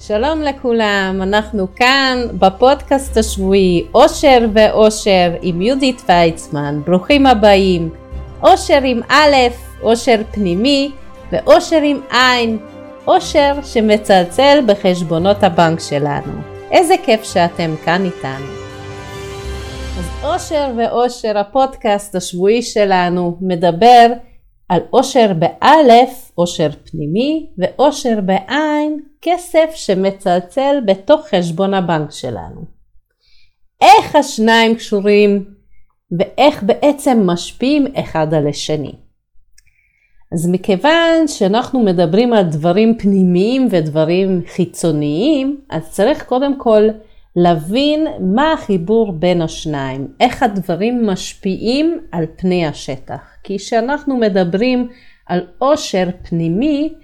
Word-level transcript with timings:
שלום 0.00 0.42
לכולם, 0.42 1.20
אנחנו 1.22 1.66
כאן 1.76 2.18
בפודקאסט 2.38 3.16
השבועי 3.16 3.86
אושר 3.94 4.38
ואושר 4.54 5.32
עם 5.42 5.62
יהודית 5.62 6.02
ויצמן, 6.08 6.80
ברוכים 6.86 7.26
הבאים. 7.26 7.90
אושר 8.42 8.78
עם 8.84 9.00
א', 9.08 9.34
אושר 9.82 10.16
פנימי 10.30 10.90
ואושר 11.32 11.80
עם 11.82 12.00
עין, 12.10 12.58
אושר 13.06 13.54
שמצלצל 13.62 14.58
בחשבונות 14.66 15.42
הבנק 15.42 15.80
שלנו. 15.80 16.32
איזה 16.70 16.94
כיף 17.04 17.24
שאתם 17.24 17.74
כאן 17.84 18.04
איתנו. 18.04 18.46
אז 19.98 20.04
אושר 20.24 20.70
ואושר, 20.76 21.38
הפודקאסט 21.38 22.14
השבועי 22.14 22.62
שלנו 22.62 23.36
מדבר 23.40 24.06
על 24.68 24.80
אושר 24.92 25.32
באלף, 25.38 26.32
אושר 26.38 26.68
פנימי, 26.90 27.46
ואושר 27.58 28.20
בעין, 28.20 29.00
כסף 29.22 29.70
שמצלצל 29.74 30.76
בתוך 30.86 31.26
חשבון 31.26 31.74
הבנק 31.74 32.10
שלנו. 32.10 32.64
איך 33.80 34.16
השניים 34.16 34.74
קשורים 34.74 35.44
ואיך 36.18 36.62
בעצם 36.62 37.22
משפיעים 37.26 37.86
אחד 37.96 38.34
על 38.34 38.48
השני. 38.48 38.92
אז 40.32 40.48
מכיוון 40.48 41.28
שאנחנו 41.28 41.80
מדברים 41.80 42.32
על 42.32 42.44
דברים 42.44 42.98
פנימיים 42.98 43.68
ודברים 43.70 44.42
חיצוניים, 44.46 45.60
אז 45.70 45.90
צריך 45.90 46.24
קודם 46.24 46.58
כל 46.58 46.88
להבין 47.36 48.06
מה 48.20 48.52
החיבור 48.52 49.12
בין 49.12 49.42
השניים, 49.42 50.08
איך 50.20 50.42
הדברים 50.42 51.06
משפיעים 51.06 51.98
על 52.12 52.26
פני 52.36 52.66
השטח. 52.66 53.20
כי 53.42 53.58
כשאנחנו 53.58 54.16
מדברים 54.16 54.88
על 55.26 55.46
עושר 55.58 56.08
פנימי, 56.28 56.94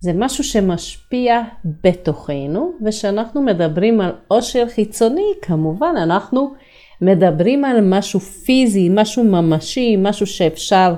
זה 0.00 0.12
משהו 0.14 0.44
שמשפיע 0.44 1.42
בתוכנו, 1.84 2.72
וכשאנחנו 2.86 3.42
מדברים 3.42 4.00
על 4.00 4.12
עושר 4.28 4.68
חיצוני, 4.68 5.32
כמובן 5.42 5.94
אנחנו 6.02 6.54
מדברים 7.02 7.64
על 7.64 7.80
משהו 7.82 8.20
פיזי, 8.20 8.88
משהו 8.90 9.24
ממשי, 9.24 9.96
משהו 9.98 10.26
שאפשר 10.26 10.94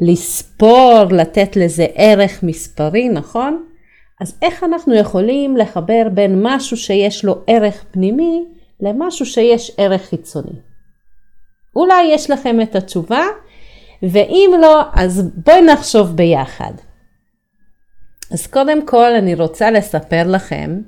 לספור, 0.00 1.04
לתת 1.10 1.56
לזה 1.56 1.86
ערך 1.94 2.42
מספרי, 2.42 3.08
נכון? 3.08 3.64
אז 4.22 4.38
איך 4.42 4.64
אנחנו 4.64 4.94
יכולים 4.94 5.56
לחבר 5.56 6.02
בין 6.14 6.38
משהו 6.42 6.76
שיש 6.76 7.24
לו 7.24 7.34
ערך 7.46 7.84
פנימי 7.90 8.44
למשהו 8.80 9.26
שיש 9.26 9.72
ערך 9.78 10.02
חיצוני? 10.02 10.58
אולי 11.76 12.02
יש 12.02 12.30
לכם 12.30 12.60
את 12.60 12.76
התשובה, 12.76 13.22
ואם 14.02 14.50
לא, 14.60 14.82
אז 14.94 15.30
בואי 15.34 15.62
נחשוב 15.62 16.16
ביחד. 16.16 16.72
אז 18.32 18.46
קודם 18.46 18.86
כל 18.86 19.14
אני 19.14 19.34
רוצה 19.34 19.70
לספר 19.70 20.22
לכם 20.26 20.80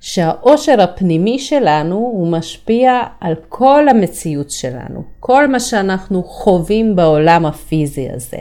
שהאושר 0.00 0.80
הפנימי 0.80 1.38
שלנו 1.38 1.96
הוא 1.96 2.32
משפיע 2.32 3.00
על 3.20 3.34
כל 3.48 3.88
המציאות 3.88 4.50
שלנו, 4.50 5.04
כל 5.20 5.46
מה 5.46 5.60
שאנחנו 5.60 6.22
חווים 6.22 6.96
בעולם 6.96 7.46
הפיזי 7.46 8.10
הזה. 8.10 8.38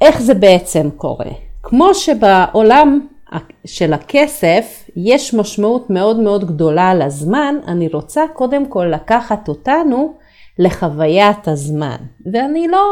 איך 0.00 0.20
זה 0.20 0.34
בעצם 0.34 0.90
קורה? 0.96 1.53
כמו 1.64 1.94
שבעולם 1.94 3.06
של 3.64 3.92
הכסף 3.92 4.84
יש 4.96 5.34
משמעות 5.34 5.90
מאוד 5.90 6.20
מאוד 6.20 6.44
גדולה 6.44 6.94
לזמן, 6.94 7.54
אני 7.66 7.88
רוצה 7.88 8.22
קודם 8.32 8.66
כל 8.66 8.84
לקחת 8.84 9.48
אותנו 9.48 10.14
לחוויית 10.58 11.48
הזמן. 11.48 11.96
ואני 12.32 12.68
לא 12.68 12.84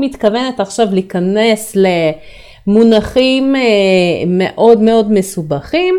מתכוונת 0.00 0.60
עכשיו 0.60 0.86
להיכנס 0.90 1.76
למונחים 2.66 3.56
אה, 3.56 3.60
מאוד 4.26 4.80
מאוד 4.80 5.12
מסובכים, 5.12 5.94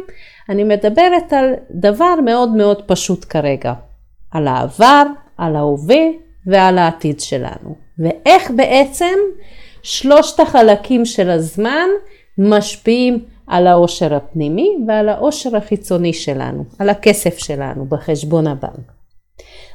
אני 0.49 0.63
מדברת 0.63 1.33
על 1.33 1.53
דבר 1.71 2.15
מאוד 2.25 2.55
מאוד 2.55 2.81
פשוט 2.81 3.25
כרגע, 3.29 3.73
על 4.31 4.47
העבר, 4.47 5.03
על 5.37 5.55
ההווה 5.55 6.03
ועל 6.47 6.77
העתיד 6.77 7.19
שלנו. 7.19 7.75
ואיך 7.99 8.51
בעצם 8.55 9.15
שלושת 9.83 10.39
החלקים 10.39 11.05
של 11.05 11.29
הזמן 11.29 11.89
משפיעים 12.37 13.25
על 13.47 13.67
העושר 13.67 14.15
הפנימי 14.15 14.77
ועל 14.87 15.09
העושר 15.09 15.57
החיצוני 15.57 16.13
שלנו, 16.13 16.65
על 16.79 16.89
הכסף 16.89 17.37
שלנו 17.37 17.85
בחשבון 17.85 18.47
הבנק. 18.47 18.91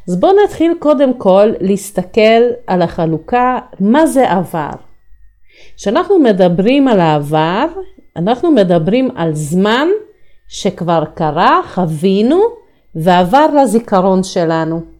אז 0.09 0.21
בואו 0.21 0.33
נתחיל 0.45 0.73
קודם 0.79 1.19
כל 1.19 1.53
להסתכל 1.61 2.43
על 2.67 2.83
החלוקה, 2.83 3.59
מה 3.81 4.07
זה 4.07 4.31
עבר. 4.31 4.71
כשאנחנו 5.77 6.19
מדברים 6.19 6.89
על 6.89 7.01
העבר, 7.01 7.67
אנחנו 8.17 8.51
מדברים 8.51 9.11
על 9.17 9.35
זמן 9.35 9.89
שכבר 10.49 11.05
קרה, 11.15 11.61
חווינו, 11.75 12.41
ועבר 12.95 13.47
לזיכרון 13.63 14.23
שלנו. 14.23 14.98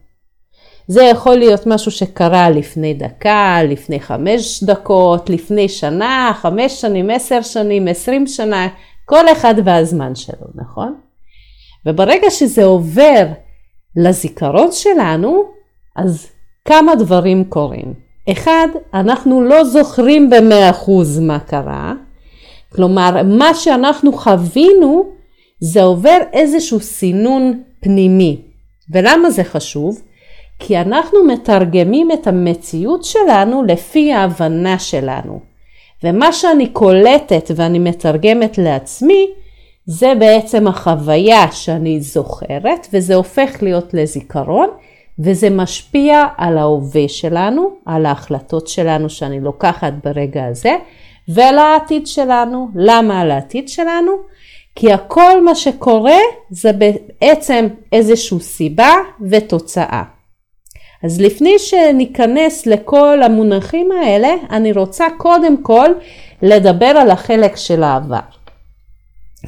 זה 0.89 1.03
יכול 1.03 1.37
להיות 1.37 1.67
משהו 1.67 1.91
שקרה 1.91 2.51
לפני 2.51 2.95
דקה, 2.95 3.59
לפני 3.69 4.01
חמש 4.01 4.65
דקות, 4.65 5.31
לפני 5.31 5.69
שנה, 5.69 6.33
חמש 6.35 6.81
שנים, 6.81 7.11
עשר 7.11 7.43
שנים, 7.43 7.89
עשרים 7.89 8.27
שנה, 8.27 8.69
כל 9.05 9.33
אחד 9.33 9.55
והזמן 9.65 10.15
שלו, 10.15 10.47
נכון? 10.55 10.95
וברגע 11.87 12.31
שזה 12.31 12.65
עובר 12.65 13.27
לזיכרון 13.97 14.73
שלנו, 14.73 15.45
אז 15.97 16.27
כמה 16.65 16.95
דברים 16.95 17.45
קורים. 17.45 17.95
אחד, 18.33 18.69
אנחנו 18.95 19.43
לא 19.43 19.65
זוכרים 19.65 20.31
במאה 20.31 20.71
אחוז 20.71 21.19
מה 21.19 21.39
קרה, 21.39 21.95
כלומר, 22.73 23.23
מה 23.23 23.55
שאנחנו 23.55 24.13
חווינו, 24.13 25.05
זה 25.61 25.83
עובר 25.83 26.19
איזשהו 26.33 26.81
סינון 26.81 27.63
פנימי. 27.81 28.41
ולמה 28.93 29.31
זה 29.31 29.45
חשוב? 29.45 30.03
כי 30.59 30.79
אנחנו 30.79 31.25
מתרגמים 31.25 32.13
את 32.13 32.27
המציאות 32.27 33.05
שלנו 33.05 33.63
לפי 33.63 34.13
ההבנה 34.13 34.79
שלנו. 34.79 35.41
ומה 36.05 36.33
שאני 36.33 36.67
קולטת 36.67 37.51
ואני 37.57 37.79
מתרגמת 37.79 38.59
לעצמי, 38.59 39.31
זה 39.87 40.13
בעצם 40.19 40.69
החוויה 40.69 41.53
שאני 41.53 42.01
זוכרת, 42.01 42.87
וזה 42.93 43.15
הופך 43.15 43.63
להיות 43.63 43.95
לזיכרון, 43.95 44.69
וזה 45.19 45.51
משפיע 45.51 46.25
על 46.37 46.59
ההווה 46.59 47.09
שלנו, 47.09 47.71
על 47.87 48.07
ההחלטות 48.07 48.69
שלנו 48.69 49.11
שאני 49.11 49.41
לוקחת 49.41 49.93
ברגע 50.05 50.45
הזה, 50.45 50.77
ועל 51.29 51.59
העתיד 51.59 52.07
שלנו. 52.07 52.69
למה 52.75 53.21
על 53.21 53.31
העתיד 53.31 53.69
שלנו? 53.69 54.13
כי 54.75 54.93
הכל 54.93 55.45
מה 55.45 55.55
שקורה 55.55 56.19
זה 56.51 56.71
בעצם 56.73 57.67
איזושהי 57.93 58.41
סיבה 58.41 58.95
ותוצאה. 59.31 60.18
אז 61.05 61.21
לפני 61.21 61.59
שניכנס 61.59 62.67
לכל 62.67 63.23
המונחים 63.23 63.93
האלה, 63.93 64.35
אני 64.51 64.73
רוצה 64.73 65.07
קודם 65.17 65.63
כל 65.63 65.89
לדבר 66.43 66.87
על 66.87 67.11
החלק 67.11 67.57
של 67.57 67.83
העבר. 67.83 68.19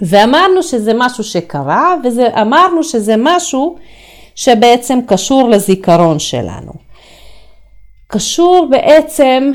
ואמרנו 0.02 0.62
שזה 0.62 0.92
משהו 0.94 1.24
שקרה, 1.24 1.94
ואמרנו 2.16 2.84
שזה 2.84 3.14
משהו 3.18 3.76
שבעצם 4.34 4.98
קשור 5.06 5.48
לזיכרון 5.48 6.18
שלנו. 6.18 6.72
קשור 8.06 8.68
בעצם 8.70 9.52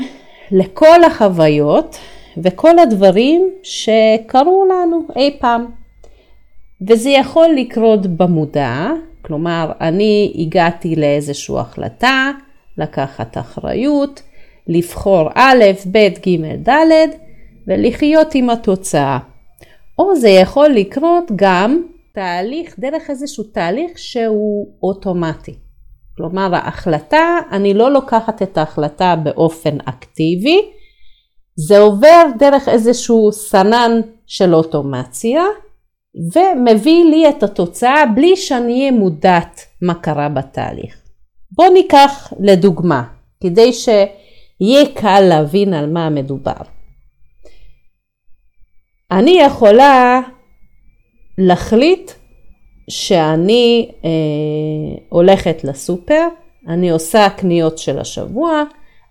לכל 0.50 1.04
החוויות 1.04 1.98
וכל 2.38 2.78
הדברים 2.78 3.50
שקרו 3.62 4.66
לנו 4.70 5.02
אי 5.16 5.36
פעם. 5.40 5.66
וזה 6.88 7.10
יכול 7.10 7.48
לקרות 7.56 8.06
במודע, 8.06 8.90
כלומר, 9.26 9.72
אני 9.80 10.34
הגעתי 10.38 10.96
לאיזושהי 10.96 11.58
החלטה, 11.58 12.30
לקחת 12.78 13.38
אחריות, 13.38 14.22
לבחור 14.66 15.28
א', 15.34 15.64
ב', 15.92 15.98
ג', 15.98 16.68
ד', 16.68 17.08
ולחיות 17.66 18.34
עם 18.34 18.50
התוצאה. 18.50 19.18
או 19.98 20.16
זה 20.16 20.28
יכול 20.28 20.68
לקרות 20.68 21.24
גם 21.36 21.82
תהליך, 22.12 22.78
דרך 22.78 23.10
איזשהו 23.10 23.44
תהליך 23.44 23.98
שהוא 23.98 24.68
אוטומטי. 24.82 25.54
כלומר, 26.16 26.54
ההחלטה, 26.54 27.38
אני 27.50 27.74
לא 27.74 27.90
לוקחת 27.90 28.42
את 28.42 28.58
ההחלטה 28.58 29.16
באופן 29.16 29.76
אקטיבי, 29.84 30.60
זה 31.56 31.78
עובר 31.78 32.22
דרך 32.38 32.68
איזשהו 32.68 33.32
סנן 33.32 34.00
של 34.26 34.54
אוטומציה, 34.54 35.42
ומביא 36.34 37.04
לי 37.04 37.28
את 37.28 37.42
התוצאה 37.42 38.06
בלי 38.06 38.36
שאני 38.36 38.80
אהיה 38.80 38.92
מודעת 38.92 39.60
מה 39.82 39.94
קרה 39.94 40.28
בתהליך. 40.28 40.96
בואו 41.52 41.72
ניקח 41.72 42.32
לדוגמה, 42.40 43.04
כדי 43.42 43.72
שיהיה 43.72 44.86
קל 44.94 45.20
להבין 45.20 45.74
על 45.74 45.92
מה 45.92 46.10
מדובר. 46.10 46.62
אני 49.10 49.38
יכולה 49.46 50.20
להחליט 51.38 52.10
שאני 52.90 53.90
אה, 54.04 54.10
הולכת 55.08 55.64
לסופר, 55.64 56.28
אני 56.68 56.90
עושה 56.90 57.28
קניות 57.36 57.78
של 57.78 57.98
השבוע, 57.98 58.62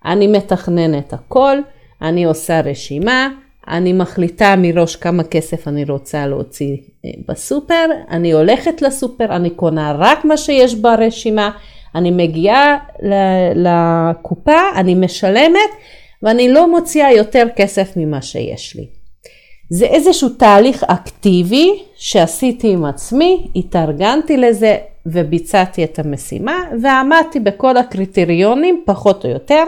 אני 0.04 0.26
מתכננת 0.26 1.12
הכל, 1.12 1.56
אני 2.02 2.24
עושה 2.24 2.60
רשימה, 2.60 3.28
אני 3.68 3.92
מחליטה 3.92 4.54
מראש 4.58 4.96
כמה 4.96 5.24
כסף 5.24 5.68
אני 5.68 5.84
רוצה 5.84 6.26
להוציא 6.26 6.76
אה, 7.04 7.10
בסופר, 7.28 7.86
אני 8.10 8.32
הולכת 8.32 8.82
לסופר, 8.82 9.36
אני 9.36 9.50
קונה 9.50 9.96
רק 9.98 10.24
מה 10.24 10.36
שיש 10.36 10.74
ברשימה, 10.74 11.50
אני 11.94 12.10
מגיעה 12.10 12.78
לקופה, 13.54 14.60
אני 14.76 14.94
משלמת 14.94 15.70
ואני 16.22 16.48
לא 16.48 16.70
מוציאה 16.70 17.12
יותר 17.12 17.46
כסף 17.56 17.92
ממה 17.96 18.22
שיש 18.22 18.76
לי. 18.76 18.86
זה 19.70 19.86
איזשהו 19.86 20.28
תהליך 20.28 20.84
אקטיבי 20.84 21.82
שעשיתי 21.96 22.72
עם 22.72 22.84
עצמי, 22.84 23.46
התארגנתי 23.56 24.36
לזה 24.36 24.76
וביצעתי 25.06 25.84
את 25.84 25.98
המשימה 25.98 26.64
ועמדתי 26.82 27.40
בכל 27.40 27.76
הקריטריונים 27.76 28.82
פחות 28.86 29.24
או 29.24 29.30
יותר 29.30 29.64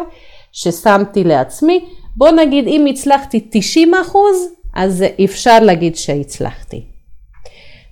ששמתי 0.53 1.25
לעצמי. 1.25 1.85
בוא 2.19 2.31
נגיד 2.31 2.67
אם 2.67 2.87
הצלחתי 2.91 3.47
90 3.51 3.95
אחוז 3.95 4.37
אז 4.75 5.05
אפשר 5.25 5.59
להגיד 5.61 5.97
שהצלחתי. 5.97 6.83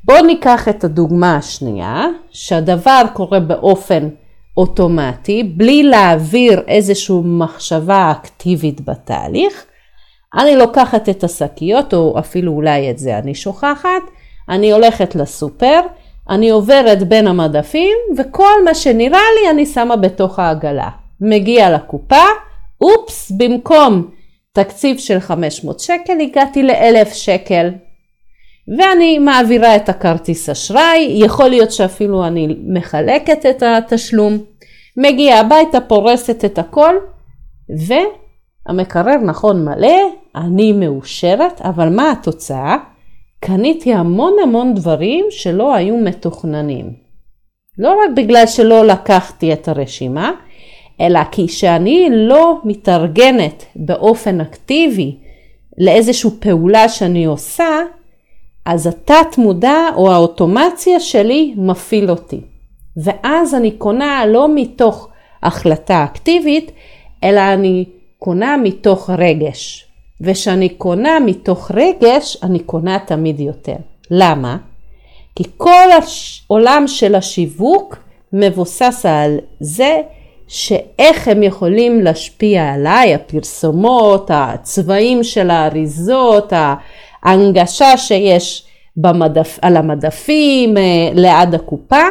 בואו 0.05 0.23
ניקח 0.23 0.69
את 0.69 0.85
הדוגמה 0.85 1.37
השנייה 1.37 2.07
שהדבר 2.31 3.03
קורה 3.13 3.41
באופן 3.41 4.09
אוטומטי 4.57 5.43
בלי 5.43 5.83
להעביר 5.83 6.63
איזושהי 6.69 7.17
מחשבה 7.25 8.11
אקטיבית 8.11 8.81
בתהליך. 8.81 9.65
אני 10.35 10.57
לוקחת 10.57 11.09
את 11.09 11.25
השקיות, 11.25 11.95
או 11.95 12.19
אפילו 12.19 12.53
אולי 12.53 12.91
את 12.91 12.99
זה 12.99 13.19
אני 13.19 13.35
שוכחת, 13.35 14.03
אני 14.49 14.73
הולכת 14.73 15.15
לסופר, 15.15 15.81
אני 16.31 16.51
עוברת 16.51 17.09
בין 17.09 17.27
המדפים, 17.27 17.97
וכל 18.19 18.65
מה 18.65 18.75
שנראה 18.75 19.21
לי 19.41 19.51
אני 19.51 19.67
שמה 19.67 19.97
בתוך 19.97 20.39
העגלה. 20.39 20.89
מגיע 21.21 21.71
לקופה, 21.71 22.25
אופס, 22.81 23.31
במקום 23.31 24.16
תקציב 24.57 24.99
של 24.99 25.21
500 25.21 25.81
שקל, 25.81 26.21
הגעתי 26.21 26.63
ל-1,000 26.63 27.15
שקל. 27.15 27.71
ואני 28.79 29.19
מעבירה 29.19 29.77
את 29.77 29.89
הכרטיס 29.89 30.49
אשראי, 30.49 31.13
יכול 31.25 31.49
להיות 31.49 31.73
שאפילו 31.73 32.27
אני 32.27 32.57
מחלקת 32.67 33.47
את 33.47 33.63
התשלום, 33.63 34.39
מגיעה 34.97 35.41
הביתה, 35.41 35.81
פורסת 35.81 36.45
את 36.45 36.59
הכל, 36.59 36.95
ו... 37.89 37.95
המקרר 38.67 39.17
נכון 39.17 39.65
מלא, 39.65 39.97
אני 40.37 40.73
מאושרת, 40.73 41.61
אבל 41.61 41.89
מה 41.89 42.11
התוצאה? 42.11 42.77
קניתי 43.41 43.95
המון 43.95 44.33
המון 44.43 44.75
דברים 44.75 45.27
שלא 45.31 45.75
היו 45.75 45.97
מתוכננים. 45.97 46.93
לא 47.79 47.91
רק 47.91 48.11
בגלל 48.17 48.47
שלא 48.47 48.87
לקחתי 48.87 49.53
את 49.53 49.69
הרשימה, 49.69 50.33
אלא 51.01 51.21
כי 51.31 51.49
שאני 51.49 52.09
לא 52.11 52.59
מתארגנת 52.65 53.65
באופן 53.77 54.41
אקטיבי 54.41 55.17
לאיזושהי 55.79 56.31
פעולה 56.41 56.89
שאני 56.89 57.25
עושה, 57.25 57.81
אז 58.65 58.87
התת 58.87 59.39
מודע 59.39 59.89
או 59.97 60.13
האוטומציה 60.13 61.01
שלי 61.01 61.55
מפעיל 61.57 62.11
אותי. 62.11 62.41
ואז 62.97 63.55
אני 63.55 63.71
קונה 63.71 64.27
לא 64.27 64.49
מתוך 64.55 65.09
החלטה 65.43 66.05
אקטיבית, 66.05 66.71
אלא 67.25 67.41
אני 67.41 67.85
קונה 68.19 68.57
מתוך 68.57 69.11
רגש. 69.11 69.87
וכשאני 70.21 70.69
קונה 70.69 71.21
מתוך 71.21 71.71
רגש, 71.71 72.37
אני 72.43 72.59
קונה 72.59 72.99
תמיד 73.07 73.41
יותר. 73.41 73.77
למה? 74.11 74.57
כי 75.37 75.45
כל 75.57 75.87
העולם 76.51 76.85
של 76.87 77.15
השיווק 77.15 77.97
מבוסס 78.33 79.07
על 79.07 79.39
זה 79.61 80.01
שאיך 80.49 81.29
הם 81.29 81.43
יכולים 81.43 82.01
להשפיע 82.01 82.75
עליי, 82.75 83.15
הפרסומות, 83.15 84.31
הצבעים 84.35 85.25
של 85.25 85.51
האריזות, 85.51 86.53
ההנגשה 87.23 87.97
שיש 87.97 88.67
במדפ, 88.97 89.59
על 89.63 89.77
המדפים, 89.77 90.77
אה, 90.77 90.83
ליד 91.15 91.55
הקופה, 91.55 92.03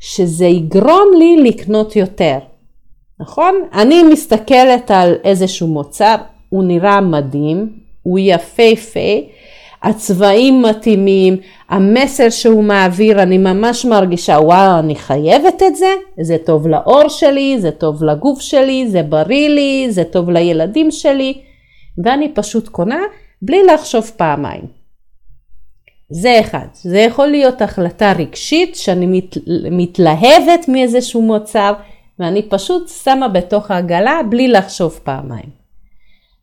שזה 0.00 0.46
יגרום 0.46 1.10
לי 1.18 1.36
לקנות 1.50 1.96
יותר. 1.96 2.38
נכון? 3.20 3.54
אני 3.74 4.02
מסתכלת 4.02 4.90
על 4.90 5.14
איזשהו 5.24 5.66
מוצר, 5.66 6.16
הוא 6.48 6.64
נראה 6.64 7.00
מדהים, 7.00 7.68
הוא 8.02 8.18
יפהפה, 8.18 9.00
הצבעים 9.82 10.62
מתאימים, 10.62 11.36
המסר 11.68 12.30
שהוא 12.30 12.64
מעביר, 12.64 13.22
אני 13.22 13.38
ממש 13.38 13.84
מרגישה, 13.84 14.32
וואו, 14.32 14.78
אני 14.78 14.96
חייבת 14.96 15.62
את 15.66 15.76
זה, 15.76 15.94
זה 16.20 16.36
טוב 16.46 16.68
לאור 16.68 17.08
שלי, 17.08 17.56
זה 17.58 17.70
טוב 17.70 18.04
לגוף 18.04 18.40
שלי, 18.40 18.88
זה 18.88 19.02
בריא 19.02 19.48
לי, 19.48 19.86
זה 19.90 20.04
טוב 20.04 20.30
לילדים 20.30 20.90
שלי, 20.90 21.34
ואני 22.04 22.32
פשוט 22.34 22.68
קונה 22.68 23.00
בלי 23.42 23.62
לחשוב 23.64 24.10
פעמיים. 24.16 24.82
זה 26.10 26.40
אחד. 26.40 26.66
זה 26.72 26.98
יכול 26.98 27.26
להיות 27.26 27.62
החלטה 27.62 28.12
רגשית 28.12 28.76
שאני 28.76 29.06
מת, 29.06 29.36
מתלהבת 29.70 30.68
מאיזשהו 30.68 31.22
מוצר, 31.22 31.72
ואני 32.18 32.42
פשוט 32.42 32.88
שמה 32.88 33.28
בתוך 33.28 33.70
העגלה 33.70 34.20
בלי 34.30 34.48
לחשוב 34.48 35.00
פעמיים. 35.04 35.62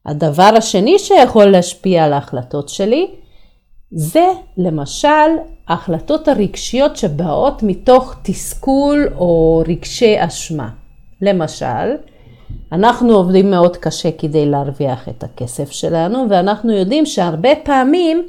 הדבר 0.05 0.51
השני 0.57 0.99
שיכול 0.99 1.45
להשפיע 1.45 2.05
על 2.05 2.13
ההחלטות 2.13 2.69
שלי 2.69 3.07
זה 3.91 4.25
למשל 4.57 5.07
ההחלטות 5.67 6.27
הרגשיות 6.27 6.97
שבאות 6.97 7.63
מתוך 7.63 8.15
תסכול 8.21 9.09
או 9.15 9.63
רגשי 9.67 10.15
אשמה. 10.19 10.69
למשל, 11.21 11.95
אנחנו 12.71 13.13
עובדים 13.13 13.51
מאוד 13.51 13.77
קשה 13.77 14.09
כדי 14.17 14.45
להרוויח 14.45 15.09
את 15.09 15.23
הכסף 15.23 15.71
שלנו 15.71 16.25
ואנחנו 16.29 16.71
יודעים 16.73 17.05
שהרבה 17.05 17.49
פעמים 17.63 18.27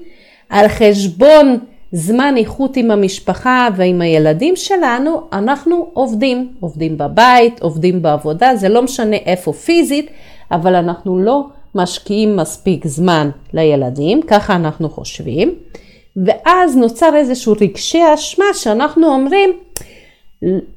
על 0.49 0.69
חשבון 0.69 1.59
זמן 1.93 2.35
איכות 2.37 2.77
עם 2.77 2.91
המשפחה 2.91 3.69
ועם 3.77 4.01
הילדים 4.01 4.57
שלנו, 4.57 5.21
אנחנו 5.33 5.91
עובדים. 5.93 6.53
עובדים 6.61 6.99
בבית, 6.99 7.63
עובדים 7.63 8.03
בעבודה, 8.03 8.57
זה 8.57 8.69
לא 8.69 8.83
משנה 8.83 9.17
איפה 9.17 9.53
פיזית, 9.53 10.11
אבל 10.51 10.75
אנחנו 10.75 11.19
לא 11.19 11.47
משקיעים 11.75 12.37
מספיק 12.37 12.87
זמן 12.87 13.31
לילדים, 13.53 14.23
ככה 14.23 14.57
אנחנו 14.57 14.91
חושבים. 14.91 15.55
ואז 16.27 16.77
נוצר 16.77 17.17
איזשהו 17.17 17.55
רגשי 17.61 18.01
אשמה 18.15 18.45
שאנחנו 18.55 19.07
אומרים, 19.07 19.51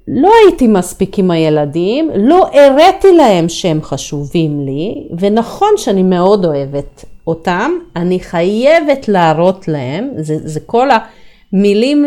לא 0.08 0.32
הייתי 0.44 0.68
מספיק 0.68 1.20
עם 1.20 1.32
הילדים, 1.32 2.10
לא 2.16 2.48
הראתי 2.54 3.12
להם 3.12 3.50
שהם 3.50 3.82
חשובים 3.82 4.66
לי, 4.66 5.08
ונכון 5.20 5.74
שאני 5.78 6.04
מאוד 6.04 6.46
אוהבת 6.46 7.06
אותם, 7.28 7.72
אני 7.96 8.20
חייבת 8.20 9.08
להראות 9.08 9.68
להם, 9.68 10.10
זה, 10.18 10.36
זה 10.44 10.60
כל 10.60 10.88
המילים 11.54 12.06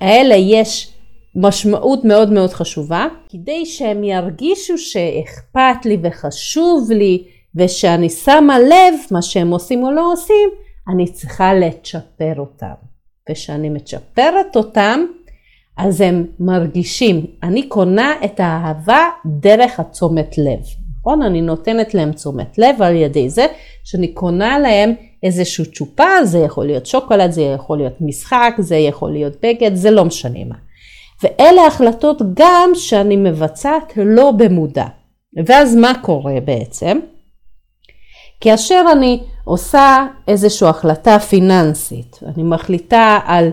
האלה 0.00 0.34
יש 0.34 0.90
משמעות 1.34 2.04
מאוד 2.04 2.32
מאוד 2.32 2.50
חשובה, 2.50 3.06
כדי 3.28 3.66
שהם 3.66 4.04
ירגישו 4.04 4.78
שאכפת 4.78 5.84
לי 5.84 5.98
וחשוב 6.02 6.90
לי 6.90 7.22
ושאני 7.56 8.10
שמה 8.10 8.58
לב 8.58 8.94
מה 9.10 9.22
שהם 9.22 9.50
עושים 9.50 9.84
או 9.84 9.92
לא 9.92 10.12
עושים, 10.12 10.48
אני 10.88 11.12
צריכה 11.12 11.54
לצ'פר 11.54 12.32
אותם. 12.38 12.74
וכשאני 13.30 13.68
מצ'פרת 13.68 14.56
אותם, 14.56 15.00
אז 15.76 16.00
הם 16.00 16.26
מרגישים, 16.40 17.26
אני 17.42 17.68
קונה 17.68 18.14
את 18.24 18.40
האהבה 18.40 19.08
דרך 19.26 19.80
התשומת 19.80 20.38
לב. 20.38 20.60
נכון? 21.00 21.22
אני 21.22 21.40
נותנת 21.40 21.94
להם 21.94 22.12
תשומת 22.12 22.58
לב 22.58 22.82
על 22.82 22.96
ידי 22.96 23.30
זה 23.30 23.46
שאני 23.84 24.08
קונה 24.08 24.58
להם 24.58 24.94
איזשהו 25.22 25.64
צ'ופה, 25.72 26.24
זה 26.24 26.38
יכול 26.38 26.66
להיות 26.66 26.86
שוקולד, 26.86 27.30
זה 27.30 27.42
יכול 27.42 27.78
להיות 27.78 28.00
משחק, 28.00 28.54
זה 28.58 28.76
יכול 28.76 29.12
להיות 29.12 29.32
בגד, 29.42 29.74
זה 29.74 29.90
לא 29.90 30.04
משנה 30.04 30.44
מה. 30.44 30.54
ואלה 31.22 31.66
החלטות 31.66 32.22
גם 32.34 32.70
שאני 32.74 33.16
מבצעת 33.16 33.92
לא 33.96 34.30
במודע. 34.30 34.86
ואז 35.46 35.76
מה 35.76 35.92
קורה 36.02 36.40
בעצם? 36.44 36.98
כאשר 38.46 38.84
אני 38.92 39.20
עושה 39.44 40.06
איזושהי 40.28 40.68
החלטה 40.68 41.18
פיננסית, 41.18 42.20
אני 42.26 42.42
מחליטה 42.42 43.18
על 43.24 43.50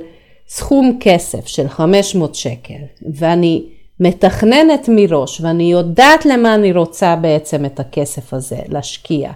סכום 0.48 0.98
כסף 1.00 1.48
של 1.48 1.70
500 1.70 2.36
שקל 2.36 2.80
ואני 3.16 3.66
מתכננת 4.00 4.90
מראש 4.92 5.42
ואני 5.42 5.72
יודעת 5.72 6.26
למה 6.26 6.56
אני 6.56 6.72
רוצה 6.74 7.16
בעצם 7.16 7.66
את 7.66 7.80
הכסף 7.80 8.34
הזה 8.34 8.60
להשקיע. 8.68 9.32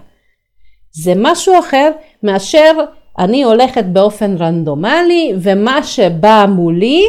זה 0.92 1.12
משהו 1.16 1.58
אחר 1.58 1.90
מאשר 2.22 2.72
אני 3.18 3.42
הולכת 3.42 3.84
באופן 3.84 4.36
רנדומלי 4.36 5.32
ומה 5.40 5.82
שבא 5.82 6.46
מולי 6.48 7.02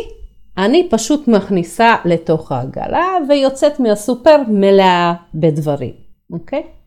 אני 0.58 0.88
פשוט 0.90 1.28
מכניסה 1.28 1.96
לתוך 2.06 2.52
העגלה 2.52 3.08
ויוצאת 3.30 3.80
מהסופר 3.80 4.38
מלאה 4.48 5.14
בדברים, 5.34 5.94
אוקיי? 6.34 6.79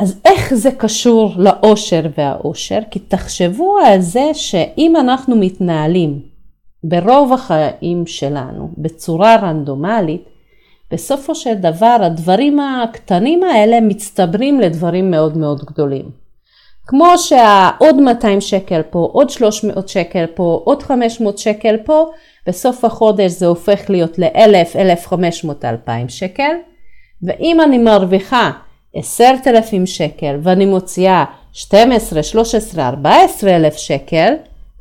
אז 0.00 0.20
איך 0.24 0.54
זה 0.54 0.70
קשור 0.70 1.32
לאושר 1.36 2.02
והאושר? 2.18 2.78
כי 2.90 2.98
תחשבו 2.98 3.78
על 3.86 4.00
זה 4.00 4.30
שאם 4.34 4.96
אנחנו 4.96 5.36
מתנהלים 5.36 6.20
ברוב 6.84 7.32
החיים 7.32 8.06
שלנו 8.06 8.70
בצורה 8.78 9.36
רנדומלית, 9.36 10.24
בסופו 10.90 11.34
של 11.34 11.54
דבר 11.54 11.96
הדברים 12.00 12.60
הקטנים 12.60 13.42
האלה 13.42 13.80
מצטברים 13.80 14.60
לדברים 14.60 15.10
מאוד 15.10 15.36
מאוד 15.36 15.64
גדולים. 15.64 16.10
כמו 16.86 17.18
שהעוד 17.18 17.96
200 17.96 18.40
שקל 18.40 18.82
פה, 18.82 19.08
עוד 19.12 19.30
300 19.30 19.88
שקל 19.88 20.26
פה, 20.34 20.60
עוד 20.64 20.82
500 20.82 21.38
שקל 21.38 21.76
פה, 21.84 22.10
בסוף 22.46 22.84
החודש 22.84 23.30
זה 23.32 23.46
הופך 23.46 23.90
להיות 23.90 24.18
ל-1,000, 24.18 24.78
1,500, 24.78 25.64
2,000 25.64 26.08
שקל. 26.08 26.52
ואם 27.22 27.60
אני 27.60 27.78
מרוויחה 27.78 28.50
10,000 28.94 29.86
שקל 29.86 30.36
ואני 30.42 30.66
מוציאה 30.66 31.24
12, 31.52 32.22
13, 32.22 32.88
14 32.88 33.56
אלף 33.56 33.76
שקל, 33.76 34.34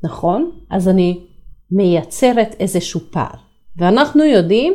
נכון? 0.03 0.51
אז 0.69 0.87
אני 0.87 1.19
מייצרת 1.71 2.55
איזשהו 2.59 2.99
פער. 3.11 3.39
ואנחנו 3.77 4.23
יודעים 4.23 4.73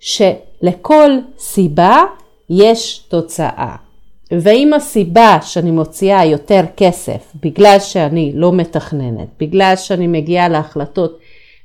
שלכל 0.00 1.10
סיבה 1.38 2.02
יש 2.50 2.98
תוצאה. 3.08 3.76
ואם 4.30 4.74
הסיבה 4.74 5.38
שאני 5.42 5.70
מוציאה 5.70 6.24
יותר 6.24 6.60
כסף 6.76 7.32
בגלל 7.42 7.76
שאני 7.80 8.32
לא 8.34 8.52
מתכננת, 8.52 9.28
בגלל 9.40 9.72
שאני 9.76 10.06
מגיעה 10.06 10.48
להחלטות 10.48 11.18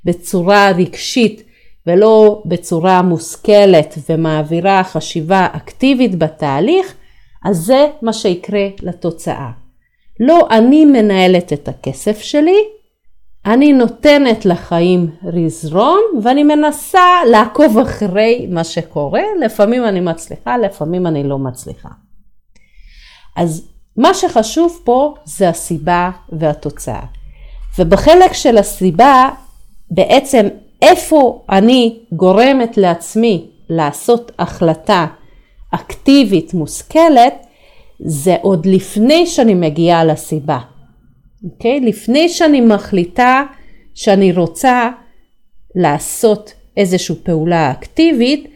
בצורה 0.05 0.71
רגשית 0.71 1.43
ולא 1.87 2.41
בצורה 2.45 3.01
מושכלת 3.01 3.97
ומעבירה 4.09 4.83
חשיבה 4.83 5.47
אקטיבית 5.51 6.17
בתהליך, 6.17 6.93
אז 7.45 7.57
זה 7.57 7.87
מה 8.01 8.13
שיקרה 8.13 8.67
לתוצאה. 8.81 9.49
לא 10.19 10.47
אני 10.51 10.85
מנהלת 10.85 11.53
את 11.53 11.67
הכסף 11.67 12.21
שלי, 12.21 12.57
אני 13.45 13.73
נותנת 13.73 14.45
לחיים 14.45 15.09
לזרום 15.23 16.01
ואני 16.23 16.43
מנסה 16.43 17.25
לעקוב 17.31 17.77
אחרי 17.77 18.47
מה 18.49 18.63
שקורה, 18.63 19.21
לפעמים 19.41 19.85
אני 19.85 19.99
מצליחה, 19.99 20.57
לפעמים 20.57 21.07
אני 21.07 21.23
לא 21.23 21.39
מצליחה. 21.39 21.89
אז 23.35 23.67
מה 23.97 24.13
שחשוב 24.13 24.81
פה 24.83 25.13
זה 25.25 25.49
הסיבה 25.49 26.11
והתוצאה. 26.29 27.05
ובחלק 27.79 28.33
של 28.33 28.57
הסיבה, 28.57 29.29
בעצם 29.91 30.47
איפה 30.83 31.45
אני 31.49 31.99
גורמת 32.11 32.77
לעצמי 32.77 33.47
לעשות 33.69 34.31
החלטה 34.39 35.05
אקטיבית 35.71 36.53
מושכלת, 36.53 37.45
זה 37.99 38.35
עוד 38.41 38.65
לפני 38.65 39.27
שאני 39.27 39.53
מגיעה 39.53 40.05
לסיבה. 40.05 40.59
אוקיי? 41.43 41.79
Okay? 41.79 41.87
לפני 41.87 42.29
שאני 42.29 42.61
מחליטה 42.61 43.43
שאני 43.93 44.31
רוצה 44.31 44.89
לעשות 45.75 46.53
איזושהי 46.77 47.15
פעולה 47.23 47.71
אקטיבית, 47.71 48.49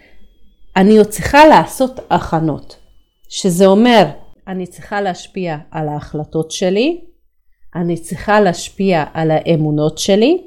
אני 0.75 0.97
עוד 0.97 1.07
צריכה 1.07 1.47
לעשות 1.47 1.99
הכנות. 2.09 2.75
שזה 3.29 3.65
אומר, 3.65 4.05
אני 4.47 4.67
צריכה 4.67 5.01
להשפיע 5.01 5.57
על 5.71 5.89
ההחלטות 5.89 6.51
שלי, 6.51 7.01
אני 7.75 7.97
צריכה 7.97 8.39
להשפיע 8.39 9.03
על 9.13 9.31
האמונות 9.31 9.97
שלי, 9.97 10.46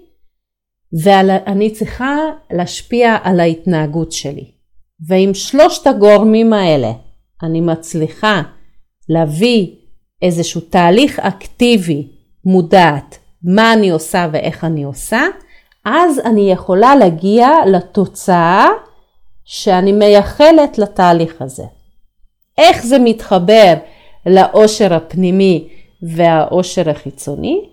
ואני 1.05 1.71
צריכה 1.71 2.17
להשפיע 2.51 3.17
על 3.23 3.41
ההתנהגות 3.41 4.13
שלי. 4.13 4.51
ועם 5.09 5.35
שלושת 5.35 5.87
הגורמים 5.87 6.53
האלה 6.53 6.93
אני 7.43 7.61
מצליחה 7.61 8.43
להביא 9.09 9.67
איזשהו 10.23 10.61
תהליך 10.61 11.19
אקטיבי 11.19 12.09
מודעת 12.45 13.19
מה 13.43 13.73
אני 13.73 13.91
עושה 13.91 14.29
ואיך 14.33 14.65
אני 14.65 14.83
עושה, 14.83 15.21
אז 15.85 16.19
אני 16.19 16.53
יכולה 16.53 16.97
להגיע 16.97 17.49
לתוצאה 17.67 18.69
שאני 19.45 19.93
מייחלת 19.93 20.79
לתהליך 20.79 21.43
הזה. 21.43 21.65
איך 22.59 22.87
זה 22.87 22.99
מתחבר 22.99 23.75
לאושר 24.27 24.95
הפנימי 24.95 25.69
והאושר 26.03 26.91
החיצוני? 26.91 27.69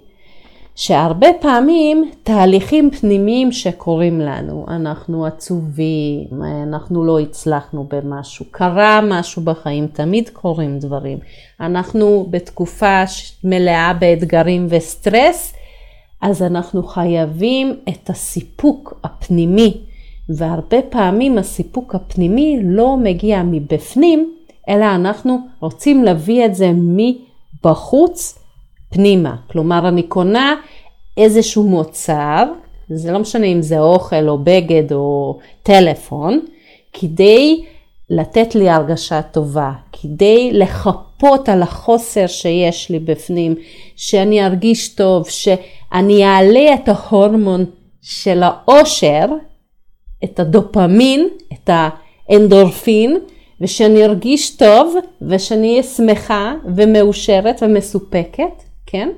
שהרבה 0.78 1.28
פעמים 1.42 2.12
תהליכים 2.24 2.92
פנימיים 2.92 3.52
שקורים 3.52 4.20
לנו, 4.20 4.66
אנחנו 4.68 5.26
עצובים, 5.26 6.28
אנחנו 6.64 7.06
לא 7.06 7.20
הצלחנו 7.20 7.88
במשהו, 7.90 8.46
קרה 8.52 9.00
משהו 9.04 9.42
בחיים, 9.42 9.88
תמיד 9.88 10.30
קורים 10.30 10.80
דברים. 10.80 11.18
אנחנו 11.60 12.28
בתקופה 12.30 13.04
מלאה 13.44 13.94
באתגרים 13.94 14.68
וסטרס, 14.70 15.54
אז 16.22 16.44
אנחנו 16.44 16.84
חייבים 16.84 17.76
את 17.90 18.10
הסיפוק 18.10 19.00
הפנימי, 19.04 19.78
והרבה 20.30 20.82
פעמים 20.90 21.38
הסיפוק 21.38 21.96
הפנימי 21.96 22.60
לא 22.64 22.98
מגיע 22.98 23.44
מבפנים, 23.44 24.34
אלא 24.70 24.86
אנחנו 24.96 25.38
רוצים 25.60 26.04
להביא 26.04 26.46
את 26.46 26.56
זה 26.56 26.72
מבחוץ 26.74 28.40
פנימה. 28.90 29.36
כלומר, 29.52 29.88
אני 29.88 30.04
קונה 30.04 30.56
איזשהו 31.18 31.64
מוצר, 31.64 32.44
זה 32.90 33.12
לא 33.12 33.20
משנה 33.20 33.46
אם 33.46 33.62
זה 33.62 33.80
אוכל 33.80 34.30
או 34.30 34.38
בגד 34.38 34.94
או 34.94 35.40
טלפון, 35.64 36.40
כדי 36.94 37.66
לתת 38.10 38.56
לי 38.56 38.70
הרגשה 38.70 39.22
טובה, 39.22 39.72
כדי 39.92 40.50
לחפות 40.54 41.50
על 41.50 41.62
החוסר 41.62 42.28
שיש 42.28 42.90
לי 42.90 43.00
בפנים, 43.00 43.56
שאני 43.96 44.46
ארגיש 44.46 44.96
טוב, 44.96 45.30
שאני 45.30 46.26
אעלה 46.26 46.74
את 46.74 46.90
ההורמון 46.90 47.66
של 48.02 48.44
האושר, 48.44 49.26
את 50.24 50.40
הדופמין, 50.40 51.28
את 51.54 51.70
האנדורפין, 51.74 53.18
ושאני 53.62 54.06
ארגיש 54.06 54.50
טוב 54.50 54.96
ושאני 55.22 55.72
אהיה 55.72 55.84
שמחה 55.84 56.54
ומאושרת 56.76 57.64
ומסופקת, 57.64 58.64
כן? 58.88 59.10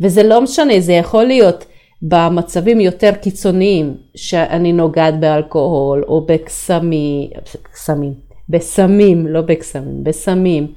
וזה 0.00 0.22
לא 0.22 0.40
משנה, 0.40 0.80
זה 0.80 0.92
יכול 0.92 1.24
להיות 1.24 1.64
במצבים 2.02 2.80
יותר 2.80 3.12
קיצוניים 3.12 3.96
שאני 4.14 4.72
נוגעת 4.72 5.20
באלכוהול 5.20 6.04
או 6.08 6.26
בקסמים, 6.26 7.30
קסמים, 7.72 8.14
בסמים, 8.48 9.26
לא 9.26 9.40
בקסמים, 9.40 10.04
בסמים, 10.04 10.72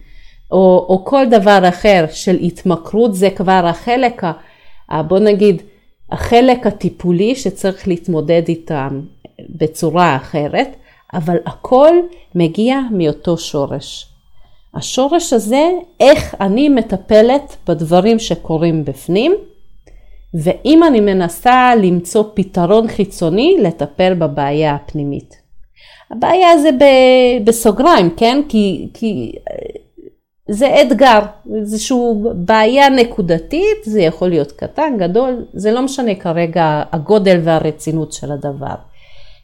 או, 0.51 0.85
או 0.89 1.05
כל 1.05 1.25
דבר 1.31 1.59
אחר 1.69 2.05
של 2.11 2.35
התמכרות, 2.35 3.15
זה 3.15 3.29
כבר 3.29 3.63
החלק, 3.65 4.21
בוא 5.07 5.19
נגיד, 5.19 5.61
החלק 6.11 6.67
הטיפולי 6.67 7.35
שצריך 7.35 7.87
להתמודד 7.87 8.41
איתם 8.47 9.01
בצורה 9.49 10.15
אחרת, 10.15 10.75
אבל 11.13 11.37
הכל 11.45 11.93
מגיע 12.35 12.79
מאותו 12.91 13.37
שורש. 13.37 14.10
השורש 14.75 15.33
הזה, 15.33 15.71
איך 15.99 16.35
אני 16.41 16.69
מטפלת 16.69 17.55
בדברים 17.67 18.19
שקורים 18.19 18.85
בפנים, 18.85 19.35
ואם 20.33 20.83
אני 20.83 20.99
מנסה 20.99 21.75
למצוא 21.75 22.23
פתרון 22.33 22.87
חיצוני, 22.87 23.57
לטפל 23.59 24.13
בבעיה 24.13 24.75
הפנימית. 24.75 25.35
הבעיה 26.11 26.57
זה 26.57 26.69
בסוגריים, 27.43 28.09
כן? 28.17 28.41
כי, 28.49 28.87
כי 28.93 29.31
זה 30.49 30.81
אתגר, 30.81 31.19
איזושהי 31.59 31.97
בעיה 32.35 32.89
נקודתית, 32.89 33.77
זה 33.83 34.01
יכול 34.01 34.29
להיות 34.29 34.51
קטן, 34.51 34.93
גדול, 34.99 35.45
זה 35.53 35.71
לא 35.71 35.81
משנה 35.81 36.15
כרגע 36.15 36.83
הגודל 36.91 37.39
והרצינות 37.43 38.13
של 38.13 38.31
הדבר. 38.31 38.75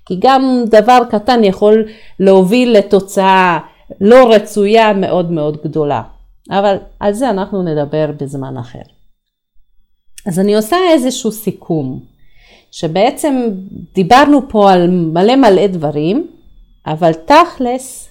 כי 0.05 0.15
גם 0.19 0.63
דבר 0.65 0.99
קטן 1.09 1.43
יכול 1.43 1.85
להוביל 2.19 2.77
לתוצאה 2.77 3.59
לא 4.01 4.33
רצויה 4.33 4.93
מאוד 4.93 5.31
מאוד 5.31 5.57
גדולה. 5.63 6.01
אבל 6.51 6.77
על 6.99 7.13
זה 7.13 7.29
אנחנו 7.29 7.63
נדבר 7.63 8.11
בזמן 8.19 8.57
אחר. 8.57 8.81
אז 10.25 10.39
אני 10.39 10.55
עושה 10.55 10.77
איזשהו 10.91 11.31
סיכום, 11.31 11.99
שבעצם 12.71 13.47
דיברנו 13.93 14.49
פה 14.49 14.71
על 14.71 14.89
מלא 14.89 15.35
מלא 15.35 15.67
דברים, 15.67 16.27
אבל 16.87 17.11
תכלס, 17.13 18.09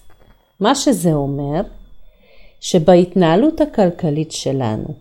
מה 0.60 0.74
שזה 0.74 1.12
אומר, 1.12 1.60
שבהתנהלות 2.60 3.60
הכלכלית 3.60 4.32
שלנו, 4.32 4.94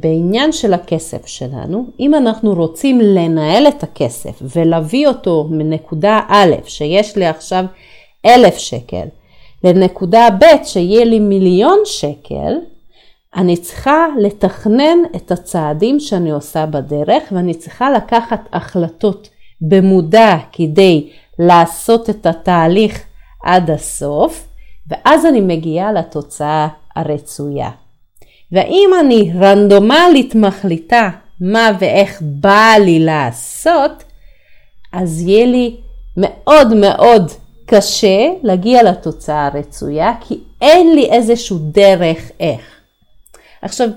בעניין 0.00 0.52
של 0.52 0.74
הכסף 0.74 1.26
שלנו, 1.26 1.86
אם 2.00 2.14
אנחנו 2.14 2.54
רוצים 2.54 3.00
לנהל 3.00 3.68
את 3.68 3.82
הכסף 3.82 4.42
ולהביא 4.56 5.08
אותו 5.08 5.48
מנקודה 5.50 6.20
א', 6.28 6.54
שיש 6.64 7.16
לי 7.16 7.26
עכשיו 7.26 7.64
אלף 8.26 8.58
שקל, 8.58 9.06
לנקודה 9.64 10.28
ב' 10.38 10.64
שיהיה 10.64 11.04
לי 11.04 11.18
מיליון 11.18 11.78
שקל, 11.84 12.54
אני 13.36 13.56
צריכה 13.56 14.06
לתכנן 14.20 14.98
את 15.16 15.30
הצעדים 15.30 16.00
שאני 16.00 16.30
עושה 16.30 16.66
בדרך 16.66 17.22
ואני 17.32 17.54
צריכה 17.54 17.90
לקחת 17.90 18.40
החלטות 18.52 19.28
במודע 19.60 20.36
כדי 20.52 21.10
לעשות 21.38 22.10
את 22.10 22.26
התהליך 22.26 23.02
עד 23.44 23.70
הסוף 23.70 24.48
ואז 24.88 25.26
אני 25.26 25.40
מגיעה 25.40 25.92
לתוצאה 25.92 26.68
הרצויה. 26.96 27.70
ואם 28.52 28.90
אני 29.00 29.32
רנדומלית 29.40 30.34
מחליטה 30.34 31.10
מה 31.40 31.70
ואיך 31.80 32.22
בא 32.22 32.74
לי 32.80 32.98
לעשות, 32.98 34.04
אז 34.92 35.22
יהיה 35.22 35.46
לי 35.46 35.76
מאוד 36.16 36.74
מאוד 36.74 37.30
קשה 37.66 38.28
להגיע 38.42 38.82
לתוצאה 38.82 39.46
הרצויה, 39.46 40.12
כי 40.20 40.38
אין 40.60 40.94
לי 40.94 41.10
איזשהו 41.10 41.58
דרך 41.58 42.30
איך. 42.40 42.60
עכשיו, 43.62 43.88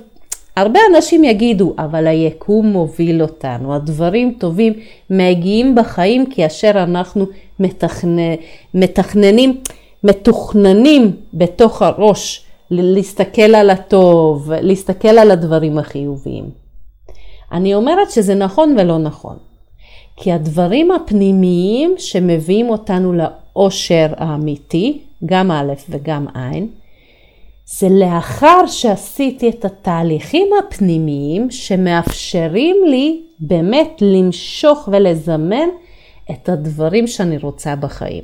הרבה 0.57 0.79
אנשים 0.95 1.23
יגידו, 1.23 1.73
אבל 1.77 2.07
היקום 2.07 2.67
מוביל 2.67 3.21
אותנו, 3.21 3.75
הדברים 3.75 4.35
טובים 4.39 4.73
מגיעים 5.09 5.75
בחיים 5.75 6.25
כאשר 6.25 6.71
אנחנו 6.75 7.25
מתכנ... 7.59 8.17
מתכננים, 8.73 9.61
מתוכננים 10.03 11.15
בתוך 11.33 11.81
הראש 11.81 12.45
להסתכל 12.71 13.55
על 13.55 13.69
הטוב, 13.69 14.51
להסתכל 14.51 15.07
על 15.07 15.31
הדברים 15.31 15.77
החיוביים. 15.77 16.49
אני 17.51 17.75
אומרת 17.75 18.11
שזה 18.11 18.35
נכון 18.35 18.75
ולא 18.79 18.97
נכון. 18.97 19.37
כי 20.17 20.31
הדברים 20.31 20.91
הפנימיים 20.91 21.95
שמביאים 21.97 22.69
אותנו 22.69 23.13
לאושר 23.59 24.07
האמיתי, 24.17 24.99
גם 25.25 25.51
א' 25.51 25.73
וגם 25.89 26.27
ע', 26.27 26.57
זה 27.65 27.87
לאחר 27.89 28.67
שעשיתי 28.67 29.49
את 29.49 29.65
התהליכים 29.65 30.47
הפנימיים 30.59 31.51
שמאפשרים 31.51 32.75
לי 32.85 33.21
באמת 33.39 34.01
למשוך 34.01 34.89
ולזמן 34.91 35.67
את 36.31 36.49
הדברים 36.49 37.07
שאני 37.07 37.37
רוצה 37.37 37.75
בחיים. 37.75 38.23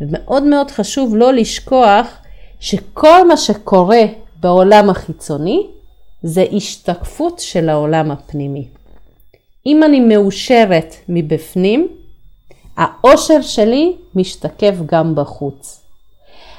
ומאוד 0.00 0.42
מאוד 0.42 0.70
חשוב 0.70 1.16
לא 1.16 1.32
לשכוח 1.32 2.18
שכל 2.60 3.28
מה 3.28 3.36
שקורה 3.36 4.02
בעולם 4.40 4.90
החיצוני 4.90 5.66
זה 6.22 6.44
השתקפות 6.52 7.38
של 7.38 7.68
העולם 7.68 8.10
הפנימי. 8.10 8.68
אם 9.66 9.82
אני 9.82 10.00
מאושרת 10.00 10.94
מבפנים, 11.08 11.88
האושר 12.80 13.40
שלי 13.40 13.96
משתקף 14.14 14.74
גם 14.86 15.14
בחוץ. 15.14 15.82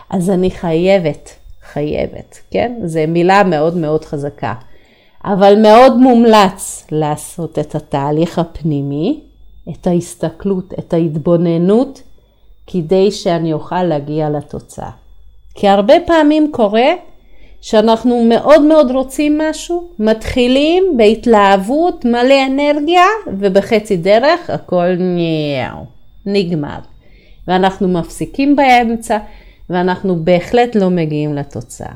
אז 0.10 0.30
אני 0.30 0.52
חייבת, 0.52 1.30
חייבת, 1.62 2.40
כן? 2.52 2.74
זו 2.86 3.00
מילה 3.08 3.44
מאוד 3.44 3.78
מאוד 3.78 4.06
חזקה. 4.06 4.54
אבל 5.26 5.62
מאוד 5.62 5.98
מומלץ 5.98 6.88
לעשות 6.92 7.60
את 7.60 7.76
התהליך 7.76 8.40
הפנימי, 8.40 9.20
את 9.70 9.88
ההסתכלות, 9.88 10.74
את 10.80 10.94
ההתבוננות, 10.94 12.02
כדי 12.68 13.12
שאני 13.12 13.54
אוכל 13.54 13.84
להגיע 13.84 14.30
לתוצאה. 14.30 14.90
כי 15.56 15.68
הרבה 15.68 15.94
פעמים 16.06 16.52
קורה 16.52 16.90
שאנחנו 17.62 18.24
מאוד 18.24 18.62
מאוד 18.62 18.92
רוצים 18.92 19.38
משהו, 19.38 19.84
מתחילים 20.00 20.84
בהתלהבות, 20.98 22.06
מלא 22.06 22.46
אנרגיה, 22.48 23.06
ובחצי 23.28 23.98
דרך 23.98 24.50
הכל 24.50 24.96
נגמר. 26.26 26.80
ואנחנו 27.48 27.88
מפסיקים 27.88 28.56
באמצע, 28.56 29.18
ואנחנו 29.70 30.24
בהחלט 30.24 30.76
לא 30.76 30.90
מגיעים 30.90 31.34
לתוצאה. 31.34 31.94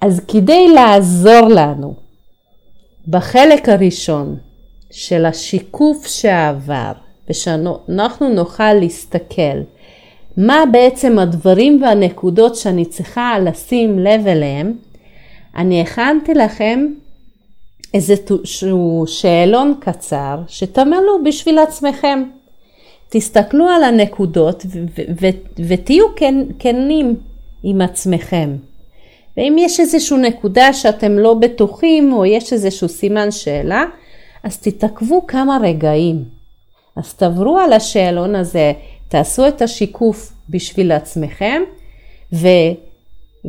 אז 0.00 0.20
כדי 0.28 0.68
לעזור 0.68 1.48
לנו 1.48 1.94
בחלק 3.08 3.68
הראשון 3.68 4.36
של 4.90 5.26
השיקוף 5.26 6.06
שעבר, 6.06 6.92
ושאנחנו 7.30 8.28
נוכל 8.34 8.72
להסתכל 8.72 9.60
מה 10.36 10.64
בעצם 10.72 11.18
הדברים 11.18 11.82
והנקודות 11.82 12.56
שאני 12.56 12.84
צריכה 12.84 13.38
לשים 13.38 13.98
לב 13.98 14.26
אליהם, 14.26 14.72
אני 15.56 15.80
הכנתי 15.80 16.34
לכם 16.34 16.86
איזשהו 17.94 19.04
שאלון 19.06 19.74
קצר 19.80 20.38
שתמלאו 20.48 21.24
בשביל 21.24 21.58
עצמכם. 21.58 22.22
תסתכלו 23.14 23.68
על 23.68 23.84
הנקודות 23.84 24.66
ותהיו 25.68 26.04
כן, 26.16 26.34
כנים 26.58 27.16
עם 27.62 27.80
עצמכם. 27.80 28.56
ואם 29.36 29.56
יש 29.58 29.80
איזושהי 29.80 30.18
נקודה 30.18 30.72
שאתם 30.72 31.18
לא 31.18 31.34
בטוחים 31.34 32.12
או 32.12 32.26
יש 32.26 32.52
איזשהו 32.52 32.88
סימן 32.88 33.30
שאלה, 33.30 33.84
אז 34.44 34.58
תתעכבו 34.58 35.26
כמה 35.26 35.58
רגעים. 35.62 36.24
אז 36.96 37.14
תעברו 37.14 37.58
על 37.58 37.72
השאלון 37.72 38.34
הזה, 38.34 38.72
תעשו 39.08 39.48
את 39.48 39.62
השיקוף 39.62 40.32
בשביל 40.48 40.92
עצמכם 40.92 41.62
ו, 42.32 42.48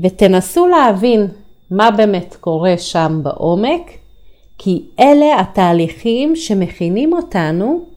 ותנסו 0.01 0.67
להבין 0.67 1.27
מה 1.71 1.91
באמת 1.91 2.35
קורה 2.39 2.77
שם 2.77 3.19
בעומק, 3.23 3.91
כי 4.57 4.81
אלה 4.99 5.39
התהליכים 5.39 6.35
שמכינים 6.35 7.13
אותנו 7.13 7.92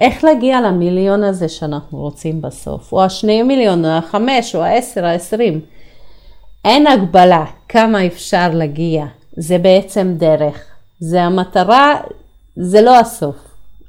איך 0.00 0.24
להגיע 0.24 0.60
למיליון 0.60 1.24
הזה 1.24 1.48
שאנחנו 1.48 1.98
רוצים 1.98 2.42
בסוף, 2.42 2.92
או 2.92 3.04
השני 3.04 3.42
מיליון, 3.42 3.84
או 3.84 3.90
החמש, 3.90 4.54
או 4.54 4.62
העשר, 4.62 5.04
העשרים. 5.04 5.60
אין 6.64 6.86
הגבלה 6.86 7.44
כמה 7.68 8.06
אפשר 8.06 8.50
להגיע, 8.54 9.06
זה 9.36 9.58
בעצם 9.58 10.14
דרך. 10.16 10.64
זה 11.00 11.22
המטרה, 11.22 12.00
זה 12.56 12.80
לא 12.80 12.98
הסוף, 12.98 13.36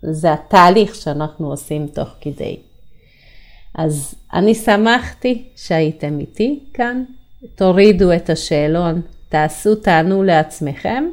זה 0.01 0.33
התהליך 0.33 0.95
שאנחנו 0.95 1.49
עושים 1.49 1.87
תוך 1.87 2.09
כדי. 2.21 2.57
אז 3.75 4.15
אני 4.33 4.55
שמחתי 4.55 5.43
שהייתם 5.55 6.19
איתי 6.19 6.59
כאן, 6.73 7.03
תורידו 7.55 8.13
את 8.13 8.29
השאלון, 8.29 9.01
תעשו, 9.29 9.75
תענו 9.75 10.23
לעצמכם, 10.23 11.03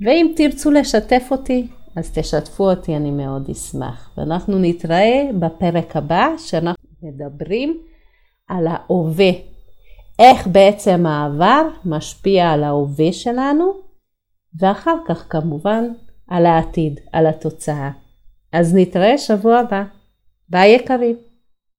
ואם 0.00 0.32
תרצו 0.36 0.70
לשתף 0.70 1.22
אותי, 1.30 1.66
אז 1.96 2.10
תשתפו 2.14 2.70
אותי, 2.70 2.96
אני 2.96 3.10
מאוד 3.10 3.50
אשמח. 3.50 4.10
ואנחנו 4.16 4.58
נתראה 4.58 5.30
בפרק 5.38 5.96
הבא, 5.96 6.28
שאנחנו 6.38 6.88
מדברים 7.02 7.80
על 8.48 8.66
ההווה. 8.66 9.30
איך 10.18 10.46
בעצם 10.46 11.06
העבר 11.06 11.62
משפיע 11.84 12.50
על 12.50 12.64
ההווה 12.64 13.12
שלנו, 13.12 13.72
ואחר 14.60 14.96
כך 15.08 15.26
כמובן 15.28 15.84
על 16.28 16.46
העתיד, 16.46 17.00
על 17.12 17.26
התוצאה. 17.26 17.90
אז 18.52 18.74
נתראה 18.74 19.18
שבוע 19.18 19.58
הבא. 19.58 19.82
ביי 20.48 20.70
יקרים. 20.70 21.31